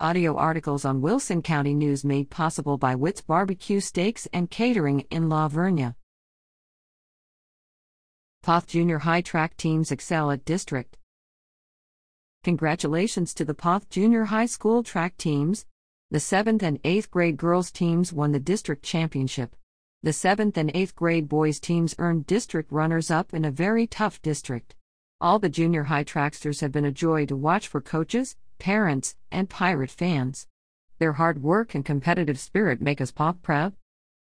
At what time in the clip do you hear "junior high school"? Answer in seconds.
13.88-14.82